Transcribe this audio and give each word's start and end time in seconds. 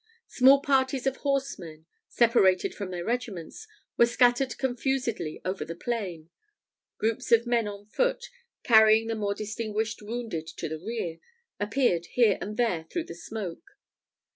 Small 0.25 0.61
parties 0.63 1.05
of 1.05 1.17
horsemen, 1.17 1.85
separated 2.07 2.73
from 2.73 2.89
their 2.89 3.05
regiments, 3.05 3.67
were 3.97 4.07
scattered 4.07 4.57
confusedly 4.57 5.39
over 5.45 5.63
the 5.63 5.75
plain. 5.75 6.31
Groups 6.97 7.31
of 7.31 7.45
men 7.45 7.67
on 7.67 7.85
foot, 7.85 8.31
carrying 8.63 9.05
the 9.09 9.15
more 9.15 9.35
distinguished 9.35 10.01
wounded 10.01 10.47
to 10.47 10.67
the 10.67 10.79
rear, 10.79 11.19
appeared 11.59 12.07
here 12.07 12.39
and 12.41 12.57
there 12.57 12.85
through 12.85 13.03
the 13.03 13.13
smoke. 13.13 13.77